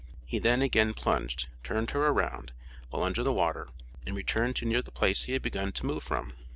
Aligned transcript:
He 0.25 0.39
then 0.39 0.63
again 0.63 0.95
plunged, 0.95 1.47
turned 1.63 1.91
her 1.91 2.07
around, 2.07 2.53
while 2.89 3.03
under 3.03 3.21
the 3.21 3.31
water, 3.31 3.67
and 4.03 4.15
returned 4.15 4.55
to 4.55 4.65
near 4.65 4.81
the 4.81 4.89
place 4.89 5.25
he 5.25 5.37
began 5.37 5.71
to 5.73 5.85
move 5.85 6.01
from. 6.01 6.33